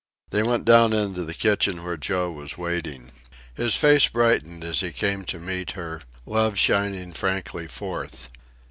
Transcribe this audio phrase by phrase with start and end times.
[0.31, 3.11] They went down into the kitchen where Joe was waiting.
[3.53, 8.27] His face brightened as he came to meet her, love shining frankly forth.